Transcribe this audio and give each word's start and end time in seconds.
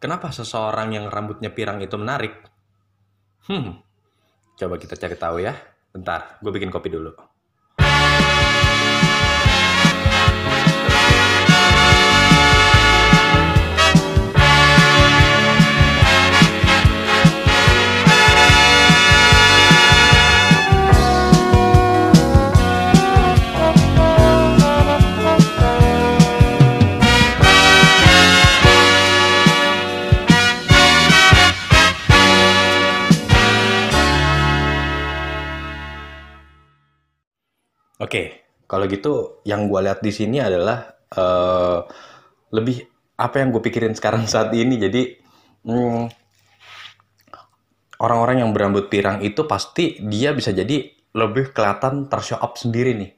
Kenapa 0.00 0.32
seseorang 0.32 0.96
yang 0.96 1.12
rambutnya 1.12 1.52
pirang 1.52 1.76
itu 1.84 1.92
menarik? 2.00 2.32
Hmm, 3.44 3.84
coba 4.56 4.80
kita 4.80 4.96
cari 4.96 5.16
tahu 5.20 5.44
ya. 5.44 5.52
Bentar, 5.92 6.40
gue 6.40 6.48
bikin 6.48 6.72
kopi 6.72 6.88
dulu. 6.88 7.12
Oke, 38.00 38.48
kalau 38.64 38.88
gitu 38.88 39.44
yang 39.44 39.68
gue 39.68 39.80
lihat 39.84 40.00
di 40.00 40.08
sini 40.08 40.40
adalah 40.40 40.88
eh, 41.12 41.78
lebih 42.56 42.80
apa 43.20 43.44
yang 43.44 43.52
gue 43.52 43.60
pikirin 43.60 43.92
sekarang 43.92 44.24
saat 44.32 44.48
ini. 44.56 44.80
Jadi 44.80 45.02
hmm, 45.68 46.08
orang-orang 48.00 48.40
yang 48.40 48.50
berambut 48.56 48.88
pirang 48.88 49.20
itu 49.20 49.44
pasti 49.44 50.00
dia 50.00 50.32
bisa 50.32 50.50
jadi 50.56 50.88
lebih 51.12 51.52
kelihatan 51.52 52.08
tershow 52.08 52.40
up 52.40 52.56
sendiri 52.56 52.96
nih. 52.96 53.12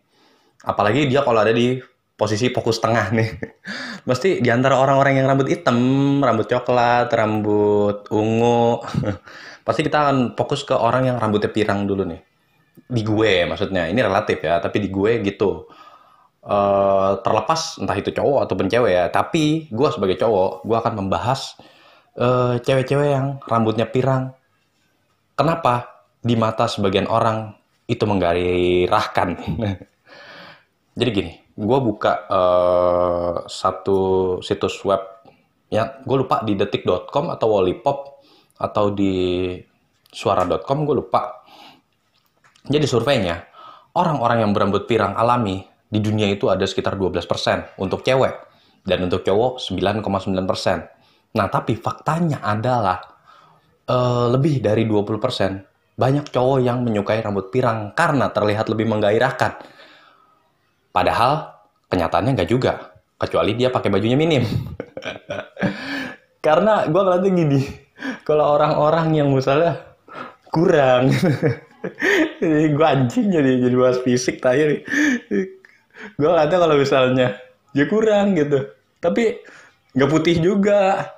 Apalagi 0.67 1.07
dia 1.07 1.23
kalau 1.23 1.39
ada 1.39 1.55
di 1.55 1.79
posisi 2.19 2.51
fokus 2.51 2.83
tengah 2.83 3.15
nih. 3.15 3.31
Pasti 4.09 4.43
di 4.43 4.51
antara 4.51 4.83
orang-orang 4.83 5.23
yang 5.23 5.31
rambut 5.31 5.47
hitam, 5.47 5.79
rambut 6.19 6.51
coklat, 6.51 7.07
rambut 7.15 8.03
ungu, 8.11 8.83
pasti 9.67 9.87
kita 9.87 10.11
akan 10.11 10.17
fokus 10.35 10.67
ke 10.67 10.75
orang 10.75 11.07
yang 11.07 11.23
rambutnya 11.23 11.55
pirang 11.55 11.87
dulu 11.87 12.03
nih. 12.11 12.32
Di 12.73 13.03
gue 13.05 13.49
maksudnya, 13.49 13.89
ini 13.89 14.01
relatif 14.01 14.45
ya, 14.45 14.61
tapi 14.61 14.83
di 14.85 14.89
gue 14.93 15.21
gitu. 15.25 15.69
Eh, 16.43 17.13
terlepas 17.23 17.79
entah 17.79 17.95
itu 17.95 18.11
cowok 18.11 18.51
ataupun 18.51 18.67
cewek 18.67 18.93
ya, 18.93 19.07
tapi 19.15 19.71
gue 19.71 19.89
sebagai 19.95 20.19
cowok, 20.19 20.67
gue 20.67 20.77
akan 20.77 20.95
membahas 20.99 21.55
eh, 22.19 22.59
cewek-cewek 22.59 23.09
yang 23.15 23.39
rambutnya 23.47 23.87
pirang. 23.87 24.35
Kenapa 25.39 26.03
di 26.19 26.35
mata 26.35 26.67
sebagian 26.67 27.07
orang 27.07 27.55
itu 27.87 28.03
menggairahkan? 28.05 29.29
Jadi 30.99 31.11
gini, 31.15 31.33
gue 31.55 31.79
buka 31.79 32.27
eh, 32.27 33.35
satu 33.47 34.01
situs 34.43 34.83
web, 34.83 35.01
ya 35.71 36.03
gue 36.03 36.17
lupa 36.27 36.43
di 36.43 36.59
detik.com 36.59 37.31
atau 37.31 37.47
Wallipop 37.55 38.19
atau 38.59 38.91
di 38.91 39.15
suara.com 40.11 40.79
gue 40.85 40.97
lupa. 41.07 41.43
Jadi 42.63 42.87
surveinya, 42.87 43.43
orang-orang 43.99 44.47
yang 44.47 44.53
berambut 44.55 44.87
pirang 44.87 45.19
alami 45.19 45.67
di 45.91 45.99
dunia 45.99 46.31
itu 46.31 46.47
ada 46.47 46.63
sekitar 46.63 46.95
12% 46.95 47.83
untuk 47.83 48.07
cewek 48.07 48.35
dan 48.87 48.99
untuk 49.03 49.27
cowok 49.27 49.59
9,9%. 49.59 51.37
Nah, 51.37 51.47
tapi 51.51 51.75
faktanya 51.75 52.39
adalah 52.45 53.03
eh, 53.89 54.27
lebih 54.31 54.63
dari 54.63 54.87
20% 54.87 55.73
banyak 55.93 56.33
cowok 56.33 56.59
yang 56.65 56.81
menyukai 56.81 57.21
rambut 57.21 57.53
pirang 57.53 57.93
karena 57.93 58.33
terlihat 58.33 58.73
lebih 58.73 58.89
menggairahkan. 58.89 59.61
Padahal 60.93 61.53
kenyataannya 61.93 62.33
nggak 62.37 62.51
juga, 62.51 62.97
kecuali 63.21 63.53
dia 63.57 63.69
pakai 63.69 63.93
bajunya 63.93 64.17
minim. 64.17 64.43
Karena 66.47 66.91
gue 66.91 67.01
ngeliatnya 67.01 67.31
gini, 67.39 67.61
kalau 68.27 68.59
orang-orang 68.59 69.15
yang 69.15 69.31
misalnya 69.31 69.79
kurang, 70.51 71.15
jadi 72.43 72.67
gue 72.75 72.87
anjing 72.87 73.27
jadi 73.31 73.53
jadi 73.69 73.77
bahas 73.79 73.99
fisik 74.03 74.39
nih. 74.43 74.83
Gue 76.19 76.29
ngeliatnya 76.29 76.59
kalau 76.59 76.77
misalnya 76.79 77.29
ya 77.75 77.85
kurang 77.91 78.35
gitu, 78.39 78.71
tapi 79.03 79.43
nggak 79.97 80.11
putih 80.11 80.37
juga. 80.43 81.11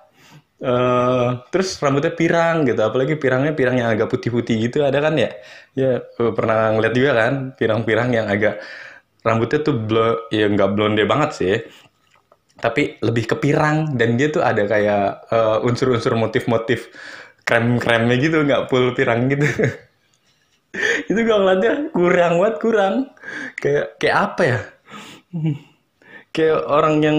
Eh, 0.64 1.28
terus 1.52 1.76
rambutnya 1.82 2.14
pirang 2.16 2.64
gitu, 2.64 2.80
apalagi 2.80 3.20
pirangnya 3.20 3.52
pirang 3.52 3.76
yang 3.76 3.91
agak 3.92 4.08
putih-putih 4.08 4.54
gitu 4.70 4.80
ada 4.80 4.97
kan 5.02 5.12
ya? 5.19 5.28
Ya 5.76 6.00
eh, 6.00 6.32
pernah 6.32 6.72
ngeliat 6.72 6.94
juga 6.96 7.12
kan 7.20 7.34
pirang-pirang 7.58 8.08
yang 8.16 8.26
agak 8.32 8.62
rambutnya 9.26 9.60
tuh 9.60 9.76
blo 9.76 10.25
ya 10.32 10.48
nggak 10.48 10.70
blonde 10.72 11.04
banget 11.04 11.31
sih, 11.36 11.54
tapi 12.64 12.96
lebih 13.04 13.25
ke 13.31 13.36
pirang 13.42 13.98
dan 13.98 14.16
dia 14.16 14.28
tuh 14.32 14.41
ada 14.41 14.64
kayak 14.64 15.28
eh, 15.34 15.66
unsur-unsur 15.69 16.14
motif-motif 16.16 16.88
krem-kremnya 17.44 18.16
gitu, 18.25 18.36
nggak 18.46 18.72
full 18.72 18.94
pirang 18.96 19.28
gitu. 19.28 19.44
Itu 21.10 21.18
gue 21.18 21.36
ngeliatnya 21.36 21.94
kurang 21.94 22.32
banget 22.42 22.56
kurang. 22.60 22.94
Kayak 23.58 23.86
kayak 24.02 24.16
apa 24.16 24.42
ya? 24.42 24.58
Kayak 26.34 26.58
orang 26.66 26.96
yang 27.02 27.18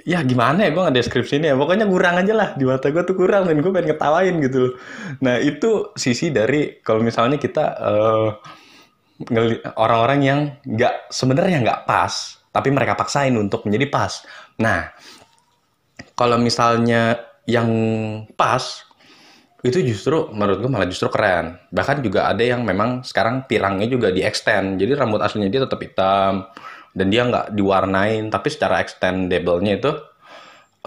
ya 0.00 0.24
gimana 0.24 0.64
ya 0.64 0.70
gue 0.72 0.80
nggak 0.80 0.96
deskripsinya 0.96 1.52
ya 1.52 1.56
pokoknya 1.60 1.84
kurang 1.84 2.16
aja 2.16 2.32
lah 2.32 2.48
di 2.56 2.64
mata 2.64 2.88
gue 2.88 3.04
tuh 3.04 3.16
kurang 3.16 3.44
dan 3.44 3.60
gue 3.60 3.68
pengen 3.68 3.92
ketawain 3.92 4.34
gitu 4.40 4.58
loh. 4.64 4.72
nah 5.20 5.36
itu 5.36 5.92
sisi 5.92 6.32
dari 6.32 6.80
kalau 6.80 7.04
misalnya 7.04 7.36
kita 7.36 7.76
ngeli- 9.28 9.60
orang-orang 9.76 10.20
yang 10.24 10.40
nggak 10.64 11.12
sebenarnya 11.12 11.60
nggak 11.60 11.80
pas 11.84 12.40
tapi 12.50 12.68
mereka 12.72 12.96
paksain 12.96 13.36
untuk 13.36 13.68
menjadi 13.68 13.86
pas 13.92 14.24
nah 14.56 14.88
kalau 16.16 16.40
misalnya 16.40 17.20
yang 17.44 17.68
pas 18.36 18.89
itu 19.60 19.78
justru 19.84 20.32
menurut 20.32 20.58
gue 20.64 20.70
malah 20.72 20.88
justru 20.88 21.12
keren. 21.12 21.60
Bahkan 21.68 22.00
juga 22.00 22.32
ada 22.32 22.40
yang 22.40 22.64
memang 22.64 23.04
sekarang 23.04 23.44
pirangnya 23.44 23.84
juga 23.92 24.08
di 24.08 24.24
extend. 24.24 24.80
Jadi 24.80 24.96
rambut 24.96 25.20
aslinya 25.20 25.52
dia 25.52 25.68
tetap 25.68 25.80
hitam 25.84 26.48
dan 26.96 27.06
dia 27.12 27.28
nggak 27.28 27.52
diwarnain. 27.52 28.32
Tapi 28.32 28.48
secara 28.48 28.80
extendable-nya 28.80 29.72
itu 29.76 29.92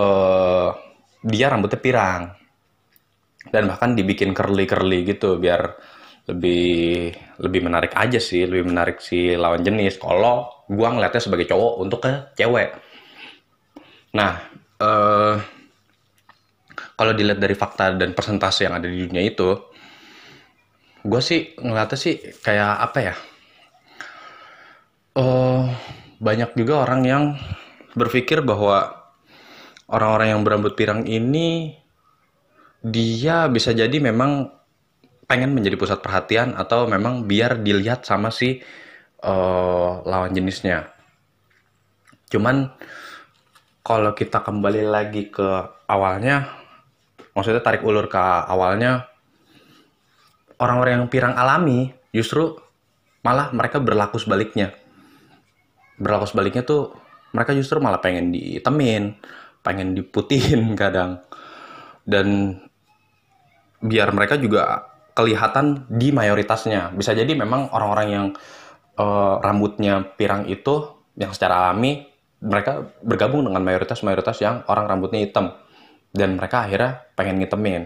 eh 0.01 0.69
dia 1.21 1.45
rambutnya 1.53 1.77
pirang. 1.77 2.21
Dan 3.53 3.69
bahkan 3.69 3.93
dibikin 3.93 4.33
curly 4.33 4.65
curly 4.65 5.05
gitu 5.05 5.37
biar 5.37 5.77
lebih 6.23 7.11
lebih 7.43 7.61
menarik 7.67 7.93
aja 7.99 8.17
sih 8.17 8.47
lebih 8.47 8.73
menarik 8.73 8.97
si 9.05 9.37
lawan 9.37 9.61
jenis. 9.61 10.01
Kalau 10.01 10.65
gua 10.65 10.97
ngeliatnya 10.97 11.21
sebagai 11.21 11.45
cowok 11.45 11.73
untuk 11.77 11.99
ke 12.09 12.11
cewek. 12.41 12.73
Nah 14.17 14.33
eh 14.81 15.35
kalau 16.93 17.13
dilihat 17.13 17.39
dari 17.41 17.55
fakta 17.57 17.93
dan 17.97 18.13
persentase 18.13 18.65
yang 18.65 18.77
ada 18.77 18.85
di 18.85 19.07
dunia 19.07 19.23
itu 19.25 19.49
gue 21.03 21.21
sih 21.21 21.57
ngeliatnya 21.59 21.97
sih 21.99 22.15
kayak 22.39 22.73
apa 22.79 22.99
ya 23.03 23.15
eh 25.19 25.63
banyak 26.23 26.55
juga 26.55 26.87
orang 26.87 27.01
yang 27.03 27.23
berpikir 27.93 28.39
bahwa 28.41 29.03
orang-orang 29.91 30.33
yang 30.33 30.41
berambut 30.41 30.73
pirang 30.73 31.03
ini 31.05 31.75
dia 32.83 33.47
bisa 33.51 33.75
jadi 33.75 33.95
memang 33.99 34.51
pengen 35.27 35.55
menjadi 35.55 35.75
pusat 35.79 35.99
perhatian 36.03 36.55
atau 36.55 36.87
memang 36.87 37.27
biar 37.27 37.63
dilihat 37.63 38.03
sama 38.03 38.31
si 38.31 38.59
eh, 39.23 39.91
lawan 40.03 40.31
jenisnya. 40.35 40.91
Cuman 42.27 42.71
kalau 43.83 44.11
kita 44.15 44.43
kembali 44.43 44.83
lagi 44.87 45.31
ke 45.31 45.47
awalnya, 45.87 46.62
maksudnya 47.33 47.61
tarik 47.61 47.81
ulur 47.85 48.05
ke 48.09 48.21
awalnya, 48.21 49.09
orang-orang 50.61 51.03
yang 51.03 51.05
pirang 51.09 51.35
alami 51.35 51.91
justru 52.13 52.55
malah 53.25 53.49
mereka 53.51 53.81
berlaku 53.81 54.21
sebaliknya. 54.21 54.71
Berlaku 55.97 56.29
sebaliknya 56.29 56.63
tuh 56.63 56.93
mereka 57.33 57.51
justru 57.57 57.81
malah 57.81 57.99
pengen 57.99 58.29
ditemin, 58.29 59.17
pengen 59.65 59.97
diputihin 59.97 60.73
kadang. 60.81 61.21
Dan 62.05 62.59
biar 63.83 64.13
mereka 64.13 64.37
juga 64.37 64.93
kelihatan 65.17 65.89
di 65.89 66.13
mayoritasnya. 66.13 66.93
Bisa 66.93 67.13
jadi 67.17 67.33
memang 67.33 67.73
orang-orang 67.73 68.07
yang 68.09 68.25
eh, 68.97 69.35
rambutnya 69.41 70.05
pirang 70.17 70.45
itu 70.49 70.93
yang 71.17 71.33
secara 71.33 71.69
alami 71.69 72.01
mereka 72.43 72.83
bergabung 72.99 73.47
dengan 73.47 73.63
mayoritas-mayoritas 73.63 74.35
yang 74.43 74.67
orang 74.67 74.89
rambutnya 74.89 75.23
hitam 75.23 75.62
dan 76.13 76.37
mereka 76.37 76.69
akhirnya 76.69 77.09
pengen 77.17 77.41
ngitemin. 77.41 77.83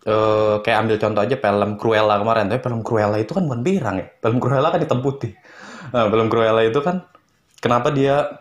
Eh, 0.00 0.54
kayak 0.64 0.78
ambil 0.80 0.96
contoh 0.96 1.20
aja 1.20 1.36
film 1.36 1.70
Cruella 1.76 2.16
kemarin, 2.16 2.48
tapi 2.48 2.60
film 2.64 2.80
Cruella 2.80 3.20
itu 3.20 3.36
kan 3.36 3.44
bukan 3.44 3.60
pirang 3.60 3.96
ya. 4.00 4.06
Film 4.16 4.38
Cruella 4.40 4.72
kan 4.72 4.80
hitam 4.80 5.04
putih. 5.04 5.36
Nah, 5.92 6.08
film 6.08 6.28
Cruella 6.32 6.64
itu 6.64 6.80
kan 6.80 7.04
kenapa 7.60 7.92
dia 7.92 8.40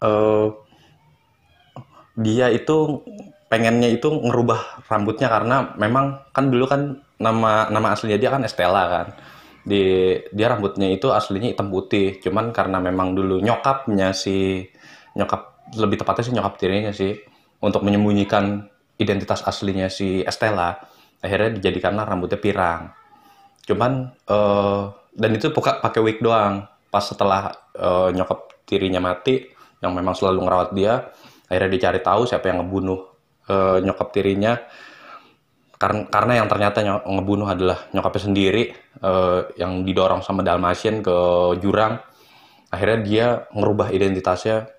eh, 0.00 0.48
dia 2.16 2.46
itu 2.48 3.04
pengennya 3.52 3.92
itu 3.92 4.08
ngerubah 4.08 4.88
rambutnya 4.88 5.28
karena 5.28 5.56
memang 5.76 6.24
kan 6.32 6.48
dulu 6.48 6.64
kan 6.64 7.04
nama 7.20 7.68
nama 7.68 7.92
aslinya 7.92 8.16
dia 8.16 8.32
kan 8.32 8.40
Estella 8.48 8.82
kan. 8.88 9.06
Di 9.66 9.82
dia 10.32 10.46
rambutnya 10.48 10.88
itu 10.88 11.12
aslinya 11.12 11.52
hitam 11.52 11.68
putih, 11.68 12.16
cuman 12.24 12.56
karena 12.56 12.80
memang 12.80 13.12
dulu 13.12 13.44
nyokapnya 13.44 14.16
si 14.16 14.64
nyokap 15.12 15.68
lebih 15.76 16.00
tepatnya 16.00 16.24
sih 16.24 16.34
nyokap 16.36 16.54
tirinya 16.56 16.92
sih 16.96 17.35
untuk 17.66 17.82
menyembunyikan 17.82 18.70
identitas 18.96 19.42
aslinya 19.42 19.90
si 19.90 20.22
Estella 20.22 20.78
akhirnya 21.18 21.58
dijadikanlah 21.58 22.06
rambutnya 22.06 22.38
pirang. 22.38 22.94
Cuman 23.66 24.14
uh, 24.30 24.94
dan 25.10 25.30
itu 25.34 25.50
pakai 25.50 26.00
wig 26.04 26.22
doang. 26.22 26.70
Pas 26.86 27.02
setelah 27.02 27.50
uh, 27.74 28.14
nyokap 28.14 28.62
tirinya 28.62 29.02
mati 29.02 29.42
yang 29.82 29.92
memang 29.92 30.14
selalu 30.14 30.46
ngerawat 30.46 30.70
dia 30.72 31.10
akhirnya 31.46 31.70
dicari 31.70 32.00
tahu 32.00 32.26
siapa 32.26 32.48
yang 32.50 32.62
ngebunuh 32.62 33.00
uh, 33.50 33.78
nyokap 33.82 34.08
tirinya. 34.14 34.54
Karena 35.76 36.08
karena 36.08 36.32
yang 36.40 36.48
ternyata 36.48 36.80
ngebunuh 37.04 37.52
adalah 37.52 37.84
nyokapnya 37.92 38.22
sendiri 38.32 38.72
uh, 39.04 39.44
yang 39.60 39.84
didorong 39.84 40.24
sama 40.24 40.40
Dalmatian 40.40 41.04
ke 41.04 41.16
jurang. 41.60 42.00
Akhirnya 42.72 42.98
dia 43.04 43.26
ngerubah 43.52 43.92
identitasnya 43.92 44.75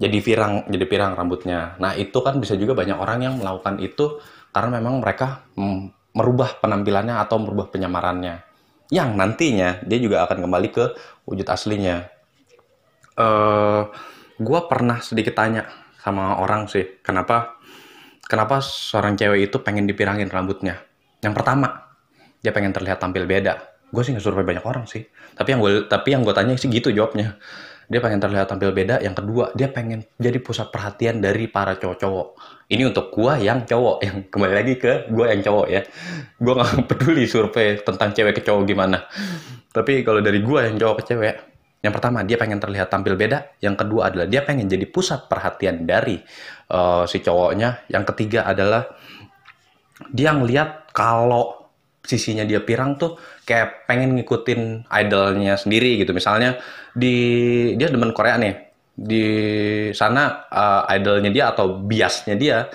jadi 0.00 0.18
pirang 0.24 0.64
jadi 0.66 0.84
pirang 0.88 1.12
rambutnya 1.12 1.76
nah 1.76 1.92
itu 1.92 2.16
kan 2.24 2.40
bisa 2.40 2.56
juga 2.56 2.72
banyak 2.72 2.96
orang 2.96 3.18
yang 3.20 3.34
melakukan 3.36 3.76
itu 3.84 4.18
karena 4.50 4.80
memang 4.80 5.04
mereka 5.04 5.46
merubah 6.16 6.58
penampilannya 6.58 7.20
atau 7.20 7.38
merubah 7.38 7.70
penyamarannya 7.70 8.50
yang 8.90 9.14
nantinya 9.14 9.80
dia 9.86 9.98
juga 10.02 10.26
akan 10.26 10.44
kembali 10.44 10.68
ke 10.74 10.84
wujud 11.24 11.46
aslinya. 11.46 12.10
Uh, 13.14 13.22
eh, 13.22 13.82
gue 14.42 14.60
pernah 14.66 14.98
sedikit 14.98 15.38
tanya 15.38 15.70
sama 16.02 16.42
orang 16.42 16.66
sih, 16.66 16.98
kenapa 17.00 17.54
kenapa 18.26 18.58
seorang 18.58 19.14
cewek 19.14 19.50
itu 19.50 19.56
pengen 19.62 19.86
dipirangin 19.86 20.26
rambutnya? 20.26 20.82
Yang 21.22 21.34
pertama, 21.38 21.86
dia 22.42 22.50
pengen 22.50 22.74
terlihat 22.74 22.98
tampil 22.98 23.30
beda. 23.30 23.62
Gue 23.94 24.02
sih 24.02 24.10
nggak 24.10 24.26
survei 24.26 24.42
banyak 24.42 24.66
orang 24.66 24.90
sih, 24.90 25.06
tapi 25.38 25.54
yang 25.54 25.60
gue 25.62 25.86
tapi 25.86 26.08
yang 26.10 26.22
gue 26.26 26.34
tanya 26.34 26.58
sih 26.58 26.66
gitu 26.70 26.90
jawabnya 26.90 27.38
dia 27.90 27.98
pengen 27.98 28.22
terlihat 28.22 28.46
tampil 28.46 28.70
beda. 28.70 29.02
Yang 29.02 29.26
kedua 29.26 29.50
dia 29.58 29.66
pengen 29.66 30.06
jadi 30.14 30.38
pusat 30.38 30.70
perhatian 30.70 31.18
dari 31.18 31.50
para 31.50 31.74
cowok-cowok. 31.74 32.38
Ini 32.70 32.86
untuk 32.86 33.10
gua 33.10 33.34
yang 33.42 33.66
cowok. 33.66 33.96
Yang 34.06 34.16
kembali 34.30 34.54
lagi 34.54 34.74
ke 34.78 35.10
gua 35.10 35.34
yang 35.34 35.42
cowok 35.42 35.66
ya. 35.66 35.82
Gua 36.38 36.52
nggak 36.62 36.70
peduli 36.94 37.26
survei 37.26 37.82
tentang 37.82 38.14
cewek 38.14 38.38
ke 38.38 38.42
cowok 38.46 38.62
gimana. 38.62 39.10
Tapi 39.74 40.06
kalau 40.06 40.22
dari 40.22 40.38
gua 40.38 40.70
yang 40.70 40.78
cowok 40.78 40.96
ke 41.02 41.04
cewek 41.10 41.34
yang 41.80 41.96
pertama 41.96 42.20
dia 42.22 42.36
pengen 42.36 42.62
terlihat 42.62 42.92
tampil 42.92 43.18
beda. 43.18 43.58
Yang 43.58 43.84
kedua 43.84 44.12
adalah 44.12 44.30
dia 44.30 44.46
pengen 44.46 44.70
jadi 44.70 44.86
pusat 44.86 45.26
perhatian 45.26 45.82
dari 45.82 46.20
uh, 46.70 47.08
si 47.10 47.18
cowoknya. 47.18 47.90
Yang 47.90 48.14
ketiga 48.14 48.46
adalah 48.46 48.86
dia 50.14 50.30
ngeliat 50.30 50.92
kalau 50.94 51.59
sisinya 52.00 52.42
dia 52.48 52.64
pirang 52.64 52.96
tuh 52.96 53.20
kayak 53.44 53.84
pengen 53.84 54.16
ngikutin 54.16 54.88
idolnya 54.88 55.54
sendiri 55.60 56.00
gitu. 56.00 56.16
Misalnya 56.16 56.58
di 56.96 57.14
dia 57.76 57.88
demen 57.88 58.12
Korea 58.16 58.40
nih. 58.40 58.54
Di 59.00 59.24
sana 59.96 60.44
uh, 60.52 60.82
idolnya 60.92 61.32
dia 61.32 61.44
atau 61.52 61.80
biasnya 61.80 62.36
dia 62.36 62.68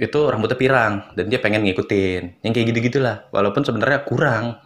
itu 0.00 0.16
rambutnya 0.32 0.56
pirang 0.56 0.92
dan 1.12 1.28
dia 1.28 1.40
pengen 1.42 1.66
ngikutin. 1.66 2.40
Yang 2.40 2.52
kayak 2.56 2.66
gitu-gitulah. 2.72 3.16
Walaupun 3.32 3.64
sebenarnya 3.64 4.00
kurang. 4.08 4.56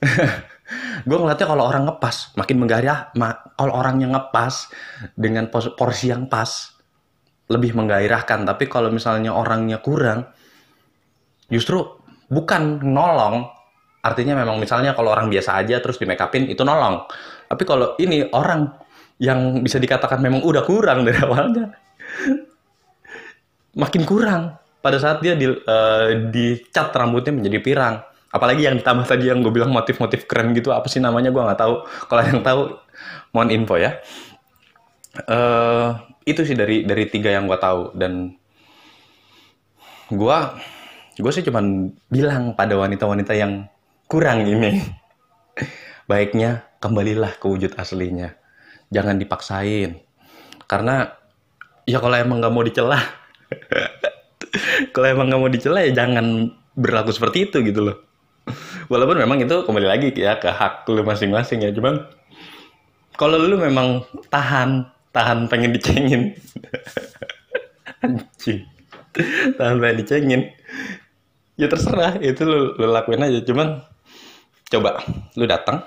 gue 1.08 1.16
ngeliatnya 1.16 1.48
kalau 1.48 1.64
orang 1.64 1.88
ngepas 1.88 2.36
makin 2.36 2.56
menggairah 2.60 3.16
ma 3.16 3.32
kalau 3.56 3.72
orangnya 3.72 4.12
ngepas 4.12 4.68
dengan 5.16 5.48
porsi 5.48 6.12
yang 6.12 6.28
pas 6.28 6.76
lebih 7.48 7.72
menggairahkan 7.72 8.44
tapi 8.44 8.68
kalau 8.68 8.92
misalnya 8.92 9.32
orangnya 9.32 9.80
kurang 9.80 10.28
justru 11.48 11.97
bukan 12.28 12.84
nolong. 12.84 13.48
Artinya 14.04 14.38
memang 14.38 14.62
misalnya 14.62 14.94
kalau 14.94 15.10
orang 15.10 15.26
biasa 15.26 15.58
aja 15.58 15.82
terus 15.82 15.98
di 15.98 16.06
make 16.06 16.22
upin 16.22 16.46
itu 16.46 16.62
nolong. 16.62 17.08
Tapi 17.48 17.62
kalau 17.64 17.98
ini 17.98 18.28
orang 18.30 18.68
yang 19.18 19.64
bisa 19.66 19.82
dikatakan 19.82 20.22
memang 20.22 20.46
udah 20.46 20.62
kurang 20.62 21.02
dari 21.02 21.18
awalnya 21.18 21.74
makin 23.82 24.02
kurang. 24.06 24.54
Pada 24.78 25.02
saat 25.02 25.18
dia 25.18 25.34
di, 25.34 25.50
uh, 25.50 26.06
dicat 26.30 26.94
rambutnya 26.94 27.34
menjadi 27.34 27.58
pirang. 27.58 27.94
Apalagi 28.30 28.68
yang 28.68 28.78
ditambah 28.78 29.08
tadi 29.08 29.26
yang 29.26 29.42
gue 29.42 29.50
bilang 29.50 29.74
motif-motif 29.74 30.28
keren 30.30 30.54
gitu 30.54 30.70
apa 30.70 30.86
sih 30.86 31.02
namanya? 31.02 31.34
Gue 31.34 31.42
nggak 31.42 31.58
tahu. 31.58 31.74
Kalau 32.06 32.22
yang 32.22 32.40
tahu 32.46 32.60
mohon 33.34 33.50
info 33.50 33.74
ya. 33.74 33.98
Uh, 35.26 35.98
itu 36.22 36.46
sih 36.46 36.54
dari 36.54 36.86
dari 36.86 37.10
tiga 37.10 37.34
yang 37.34 37.50
gue 37.50 37.58
tahu. 37.58 37.90
Dan 37.98 38.38
gue 40.14 40.38
gue 41.18 41.32
sih 41.34 41.42
cuman 41.42 41.90
bilang 42.06 42.54
pada 42.54 42.78
wanita-wanita 42.78 43.34
yang 43.34 43.66
kurang 44.06 44.46
ini. 44.46 44.78
Baiknya 46.10 46.64
kembalilah 46.78 47.36
ke 47.36 47.46
wujud 47.50 47.74
aslinya. 47.74 48.38
Jangan 48.88 49.18
dipaksain. 49.18 49.98
Karena 50.64 51.10
ya 51.84 51.98
kalau 51.98 52.16
emang 52.16 52.38
nggak 52.38 52.52
mau 52.52 52.60
dicela 52.60 53.00
kalau 54.94 55.06
emang 55.08 55.32
nggak 55.32 55.40
mau 55.40 55.48
dicela 55.48 55.80
ya 55.80 55.96
jangan 55.96 56.52
berlaku 56.76 57.10
seperti 57.10 57.50
itu 57.50 57.60
gitu 57.66 57.80
loh. 57.82 57.96
Walaupun 58.88 59.20
memang 59.20 59.44
itu 59.44 59.66
kembali 59.66 59.86
lagi 59.88 60.08
ya 60.16 60.40
ke 60.40 60.48
hak 60.48 60.88
lu 60.88 61.04
masing-masing 61.04 61.60
ya. 61.60 61.70
Cuman 61.74 62.08
kalau 63.18 63.36
lu 63.36 63.58
memang 63.58 64.06
tahan 64.30 64.88
tahan 65.12 65.50
pengen 65.50 65.74
dicengin. 65.74 66.32
Anjing. 68.04 68.64
Tahan 69.58 69.76
pengen 69.82 69.96
dicengin 69.98 70.42
ya 71.58 71.66
terserah. 71.66 72.22
Itu 72.22 72.46
lu, 72.46 72.58
lu 72.78 72.86
lakuin 72.88 73.26
aja. 73.26 73.42
Cuman 73.42 73.82
coba 74.70 75.02
lu 75.34 75.44
datang. 75.44 75.82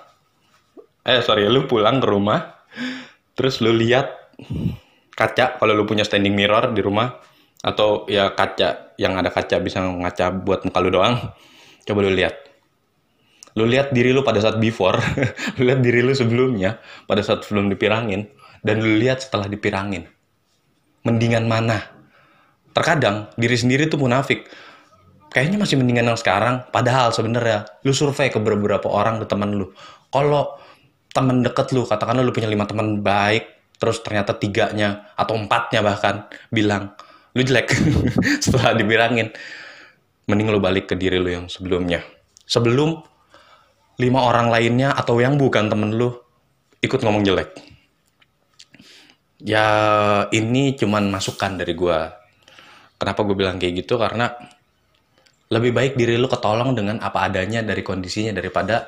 Eh 1.02 1.24
sorry 1.24 1.48
lu 1.48 1.66
pulang 1.66 2.04
ke 2.04 2.08
rumah. 2.12 2.68
Terus 3.34 3.64
lu 3.64 3.74
lihat 3.74 4.36
kaca 5.16 5.58
kalau 5.58 5.74
lu 5.74 5.88
punya 5.88 6.04
standing 6.04 6.36
mirror 6.36 6.76
di 6.76 6.84
rumah 6.84 7.18
atau 7.64 8.06
ya 8.10 8.34
kaca 8.36 8.94
yang 9.00 9.18
ada 9.18 9.30
kaca 9.34 9.58
bisa 9.64 9.82
ngaca 9.82 10.36
buat 10.44 10.68
muka 10.68 10.80
lu 10.84 10.92
doang. 10.92 11.16
Coba 11.88 12.06
lu 12.06 12.14
lihat. 12.14 12.36
Lu 13.58 13.68
lihat 13.68 13.92
diri 13.92 14.16
lu 14.16 14.24
pada 14.24 14.40
saat 14.40 14.62
before 14.62 14.96
lu 15.60 15.68
lihat 15.68 15.84
diri 15.84 16.00
lu 16.04 16.16
sebelumnya 16.16 16.80
pada 17.04 17.20
saat 17.20 17.44
sebelum 17.44 17.68
dipirangin 17.68 18.28
dan 18.64 18.80
lu 18.80 19.00
lihat 19.00 19.24
setelah 19.24 19.48
dipirangin. 19.50 20.08
Mendingan 21.02 21.50
mana? 21.50 21.82
Terkadang 22.72 23.28
diri 23.36 23.58
sendiri 23.60 23.92
tuh 23.92 24.00
munafik 24.00 24.48
kayaknya 25.32 25.58
masih 25.58 25.80
mendingan 25.80 26.12
yang 26.14 26.20
sekarang. 26.20 26.68
Padahal 26.70 27.16
sebenarnya 27.16 27.66
lu 27.88 27.96
survei 27.96 28.28
ke 28.30 28.38
beberapa 28.38 28.92
orang 28.92 29.24
ke 29.24 29.26
teman 29.26 29.56
lu. 29.56 29.72
Kalau 30.12 30.60
teman 31.16 31.42
deket 31.42 31.72
lu, 31.72 31.88
katakanlah 31.88 32.22
lu 32.22 32.36
punya 32.36 32.52
lima 32.52 32.68
teman 32.68 33.00
baik, 33.00 33.76
terus 33.80 34.04
ternyata 34.04 34.36
tiganya 34.36 35.12
atau 35.16 35.40
empatnya 35.40 35.80
bahkan 35.82 36.28
bilang 36.52 36.94
lu 37.32 37.42
jelek 37.42 37.72
setelah 38.44 38.76
dibilangin, 38.76 39.32
mending 40.28 40.52
lu 40.52 40.60
balik 40.60 40.92
ke 40.92 40.96
diri 41.00 41.18
lu 41.18 41.32
yang 41.32 41.48
sebelumnya. 41.48 42.04
Sebelum 42.44 43.00
lima 44.04 44.20
orang 44.28 44.52
lainnya 44.52 44.92
atau 44.92 45.16
yang 45.24 45.40
bukan 45.40 45.72
temen 45.72 45.96
lu 45.96 46.12
ikut 46.84 47.00
ngomong 47.00 47.24
jelek. 47.24 47.56
Ya 49.42 49.66
ini 50.30 50.76
cuman 50.78 51.10
masukan 51.10 51.58
dari 51.58 51.74
gua. 51.74 52.14
Kenapa 53.02 53.26
gue 53.26 53.34
bilang 53.34 53.58
kayak 53.58 53.82
gitu? 53.82 53.98
Karena 53.98 54.30
lebih 55.52 55.76
baik 55.76 55.94
diri 56.00 56.16
lu 56.16 56.32
ketolong 56.32 56.72
dengan 56.72 57.04
apa 57.04 57.28
adanya 57.28 57.60
dari 57.60 57.84
kondisinya 57.84 58.32
daripada 58.32 58.88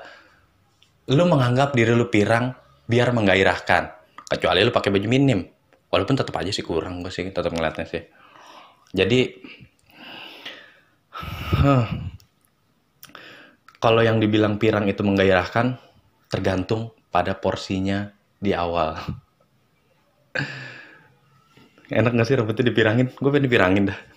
lu 1.12 1.28
menganggap 1.28 1.76
diri 1.76 1.92
lu 1.92 2.08
pirang 2.08 2.56
biar 2.88 3.12
menggairahkan. 3.12 3.84
Kecuali 4.32 4.64
lu 4.64 4.72
pakai 4.72 4.90
baju 4.96 5.08
minim. 5.12 5.44
Walaupun 5.92 6.16
tetap 6.16 6.34
aja 6.40 6.50
sih 6.50 6.64
kurang 6.64 7.04
gue 7.04 7.12
sih 7.12 7.28
tetap 7.28 7.52
ngeliatnya 7.52 7.86
sih. 7.86 8.02
Jadi 8.96 9.20
huh, 11.60 11.86
kalau 13.84 14.00
yang 14.00 14.24
dibilang 14.24 14.56
pirang 14.56 14.88
itu 14.88 15.04
menggairahkan 15.04 15.76
tergantung 16.32 16.96
pada 17.12 17.36
porsinya 17.36 18.08
di 18.40 18.56
awal. 18.56 18.96
Enak 21.94 22.16
gak 22.16 22.26
sih 22.26 22.40
rambutnya 22.40 22.72
dipirangin? 22.72 23.12
Gue 23.20 23.30
pengen 23.30 23.46
dipirangin 23.52 23.84
dah 23.92 24.13